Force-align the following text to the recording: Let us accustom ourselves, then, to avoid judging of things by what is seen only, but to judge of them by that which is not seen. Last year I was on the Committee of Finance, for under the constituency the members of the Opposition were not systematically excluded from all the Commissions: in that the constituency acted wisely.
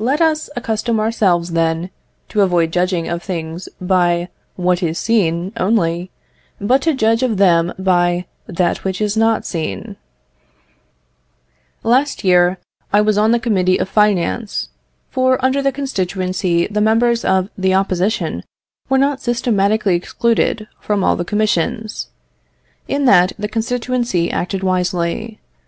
Let 0.00 0.20
us 0.20 0.50
accustom 0.56 0.98
ourselves, 0.98 1.52
then, 1.52 1.90
to 2.28 2.40
avoid 2.40 2.72
judging 2.72 3.06
of 3.06 3.22
things 3.22 3.68
by 3.80 4.30
what 4.56 4.82
is 4.82 4.98
seen 4.98 5.52
only, 5.56 6.10
but 6.60 6.82
to 6.82 6.92
judge 6.92 7.22
of 7.22 7.36
them 7.36 7.72
by 7.78 8.26
that 8.48 8.82
which 8.82 9.00
is 9.00 9.16
not 9.16 9.46
seen. 9.46 9.94
Last 11.84 12.24
year 12.24 12.58
I 12.92 13.00
was 13.00 13.16
on 13.16 13.30
the 13.30 13.38
Committee 13.38 13.78
of 13.78 13.88
Finance, 13.88 14.70
for 15.08 15.38
under 15.40 15.62
the 15.62 15.70
constituency 15.70 16.66
the 16.66 16.80
members 16.80 17.24
of 17.24 17.48
the 17.56 17.74
Opposition 17.74 18.42
were 18.88 18.98
not 18.98 19.20
systematically 19.20 19.94
excluded 19.94 20.66
from 20.80 21.04
all 21.04 21.14
the 21.14 21.24
Commissions: 21.24 22.08
in 22.88 23.04
that 23.04 23.34
the 23.38 23.46
constituency 23.46 24.32
acted 24.32 24.64
wisely. 24.64 25.38